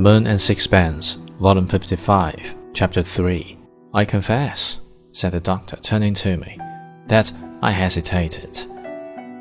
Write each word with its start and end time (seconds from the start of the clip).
Moon 0.00 0.26
and 0.26 0.40
Sixpence, 0.40 1.18
Volume 1.40 1.68
55, 1.68 2.56
Chapter 2.72 3.02
3. 3.02 3.58
I 3.94 4.04
confess, 4.04 4.80
said 5.12 5.32
the 5.32 5.40
doctor, 5.40 5.76
turning 5.76 6.14
to 6.14 6.36
me, 6.36 6.58
that 7.06 7.32
I 7.62 7.70
hesitated. 7.70 8.66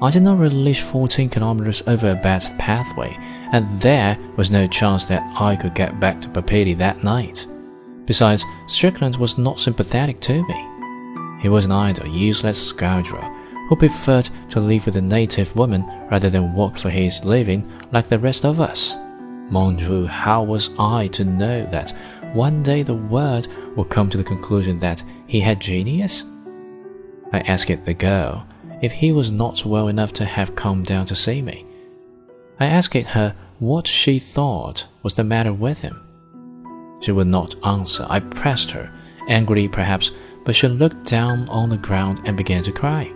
I 0.02 0.12
did 0.12 0.22
not 0.22 0.40
relish 0.40 0.82
14 0.82 1.30
kilometers 1.30 1.82
over 1.88 2.12
a 2.12 2.16
bad 2.16 2.44
pathway, 2.60 3.16
and 3.52 3.82
there 3.82 4.18
was 4.38 4.52
no 4.52 4.68
chance 4.68 5.06
that 5.06 5.24
I 5.40 5.56
could 5.56 5.74
get 5.74 6.00
back 6.00 6.22
to 6.22 6.30
Papeete 6.30 6.78
that 6.78 7.04
night. 7.04 7.48
Besides, 8.06 8.46
Strickland 8.68 9.16
was 9.16 9.38
not 9.38 9.60
sympathetic 9.60 10.20
to 10.22 10.46
me. 10.46 11.40
He 11.42 11.50
was 11.50 11.66
an 11.66 11.72
idle, 11.72 12.08
useless 12.08 12.62
scoundrel 12.62 13.24
who 13.70 13.76
preferred 13.76 14.30
to 14.50 14.60
live 14.60 14.86
with 14.86 14.98
a 14.98 15.02
native 15.02 15.56
woman 15.56 15.84
rather 16.12 16.30
than 16.30 16.54
work 16.54 16.78
for 16.78 16.90
his 16.90 17.24
living 17.24 17.72
like 17.92 18.08
the 18.08 18.20
rest 18.20 18.46
of 18.46 18.60
us. 18.60 18.96
Mon 19.50 19.76
Dieu, 19.76 20.06
how 20.06 20.44
was 20.44 20.70
I 20.80 21.08
to 21.10 21.26
know 21.26 21.66
that 21.72 21.94
one 22.34 22.64
day 22.64 22.82
the 22.82 22.96
world 22.96 23.48
would 23.76 23.90
come 23.90 24.10
to 24.10 24.18
the 24.18 24.24
conclusion 24.24 24.80
that 24.80 25.04
he 25.28 25.40
had 25.40 25.60
genius? 25.60 26.26
I 27.32 27.40
asked 27.42 27.86
the 27.86 27.94
girl 27.94 28.48
if 28.82 28.92
he 28.92 29.12
was 29.12 29.32
not 29.32 29.66
well 29.66 29.88
enough 29.88 30.14
to 30.14 30.26
have 30.26 30.56
come 30.56 30.84
down 30.84 31.06
to 31.08 31.16
see 31.16 31.42
me. 31.42 31.66
I 32.60 32.66
asked 32.66 32.94
her 32.96 33.36
what 33.60 33.88
she 33.88 34.20
thought 34.20 34.86
was 35.04 35.14
the 35.14 35.24
matter 35.24 35.54
with 35.54 35.82
him. 35.82 36.00
She 37.02 37.12
would 37.12 37.28
not 37.28 37.56
answer. 37.66 38.06
I 38.10 38.20
pressed 38.20 38.72
her, 38.72 38.92
angrily 39.28 39.68
perhaps, 39.68 40.12
but 40.46 40.56
she 40.56 40.68
looked 40.68 41.06
down 41.06 41.48
on 41.50 41.70
the 41.70 41.78
ground 41.78 42.22
and 42.26 42.38
began 42.38 42.64
to 42.64 42.72
cry. 42.72 43.12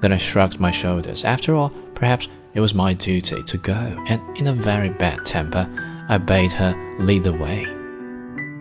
Then 0.00 0.12
I 0.12 0.18
shrugged 0.18 0.58
my 0.58 0.70
shoulders. 0.70 1.24
After 1.24 1.54
all, 1.54 1.70
perhaps 1.94 2.28
it 2.54 2.60
was 2.60 2.74
my 2.74 2.94
duty 2.94 3.42
to 3.42 3.58
go, 3.58 4.04
and 4.08 4.36
in 4.36 4.46
a 4.46 4.54
very 4.54 4.90
bad 4.90 5.24
temper, 5.24 5.68
I 6.08 6.18
bade 6.18 6.52
her 6.52 6.74
lead 6.98 7.24
the 7.24 7.32
way. 7.32 7.66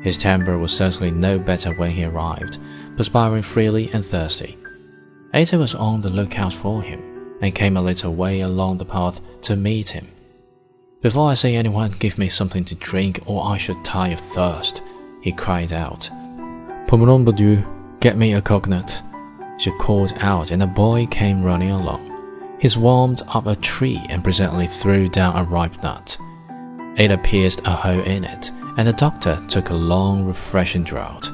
His 0.01 0.17
temper 0.17 0.57
was 0.57 0.75
certainly 0.75 1.11
no 1.11 1.37
better 1.37 1.73
when 1.75 1.91
he 1.91 2.05
arrived, 2.05 2.57
perspiring 2.97 3.43
freely 3.43 3.89
and 3.91 4.05
thirsty. 4.05 4.57
Ata 5.33 5.57
was 5.57 5.75
on 5.75 6.01
the 6.01 6.09
lookout 6.09 6.53
for 6.53 6.81
him, 6.81 7.37
and 7.41 7.55
came 7.55 7.77
a 7.77 7.81
little 7.81 8.13
way 8.13 8.41
along 8.41 8.77
the 8.77 8.85
path 8.85 9.19
to 9.41 9.55
meet 9.55 9.89
him. 9.89 10.07
Before 11.01 11.29
I 11.29 11.33
see 11.33 11.55
anyone 11.55 11.95
give 11.99 12.17
me 12.17 12.29
something 12.29 12.63
to 12.65 12.75
drink, 12.75 13.21
or 13.25 13.43
I 13.43 13.57
should 13.57 13.81
die 13.83 14.09
of 14.09 14.19
thirst, 14.19 14.83
he 15.21 15.31
cried 15.31 15.73
out. 15.73 16.09
Pomeron 16.87 17.25
get 17.99 18.17
me 18.17 18.33
a 18.33 18.41
coconut. 18.41 19.01
She 19.57 19.71
called 19.77 20.13
out, 20.17 20.51
and 20.51 20.61
a 20.61 20.67
boy 20.67 21.07
came 21.07 21.43
running 21.43 21.71
along. 21.71 22.10
He 22.61 22.69
swarmed 22.69 23.23
up 23.27 23.47
a 23.47 23.55
tree 23.55 23.99
and 24.07 24.23
presently 24.23 24.67
threw 24.67 25.09
down 25.09 25.35
a 25.35 25.43
ripe 25.43 25.81
nut. 25.81 26.15
Ata 26.99 27.17
pierced 27.17 27.61
a 27.65 27.71
hole 27.71 28.03
in 28.03 28.23
it, 28.23 28.51
and 28.77 28.87
the 28.87 28.93
doctor 28.93 29.43
took 29.47 29.71
a 29.71 29.75
long, 29.75 30.25
refreshing 30.25 30.83
draught. 30.83 31.31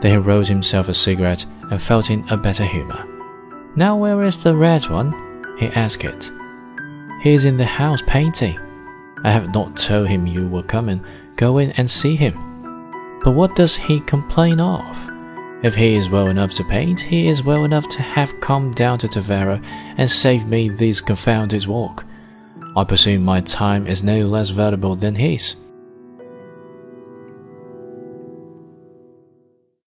Then 0.00 0.12
he 0.12 0.16
rolled 0.16 0.46
himself 0.46 0.88
a 0.88 0.94
cigarette 0.94 1.44
and 1.70 1.82
felt 1.82 2.10
in 2.10 2.24
a 2.28 2.36
better 2.36 2.64
humor. 2.64 3.04
Now, 3.74 3.96
where 3.96 4.22
is 4.22 4.40
the 4.40 4.56
red 4.56 4.88
one? 4.88 5.12
he 5.58 5.66
asked 5.66 6.04
it. 6.04 6.30
He 7.22 7.32
is 7.32 7.44
in 7.44 7.56
the 7.56 7.64
house 7.64 8.02
painting. 8.06 8.56
I 9.24 9.32
have 9.32 9.52
not 9.52 9.76
told 9.76 10.08
him 10.08 10.28
you 10.28 10.46
were 10.46 10.62
coming. 10.62 11.04
Go 11.34 11.58
in 11.58 11.72
and 11.72 11.90
see 11.90 12.14
him. 12.14 12.34
But 13.24 13.32
what 13.32 13.56
does 13.56 13.74
he 13.74 13.98
complain 14.00 14.60
of? 14.60 15.10
If 15.62 15.74
he 15.74 15.94
is 15.94 16.08
well 16.08 16.28
enough 16.28 16.54
to 16.54 16.64
paint, 16.64 17.00
he 17.00 17.28
is 17.28 17.42
well 17.42 17.64
enough 17.64 17.86
to 17.90 18.00
have 18.00 18.40
come 18.40 18.70
down 18.70 18.98
to 19.00 19.08
Taravao 19.08 19.62
and 19.98 20.10
saved 20.10 20.48
me 20.48 20.70
this 20.70 21.02
confounded 21.02 21.66
walk. 21.66 22.06
I 22.74 22.84
presume 22.84 23.22
my 23.24 23.42
time 23.42 23.86
is 23.86 24.02
no 24.02 24.26
less 24.26 24.48
valuable 24.48 24.96
than 24.96 25.16
his. 25.16 25.56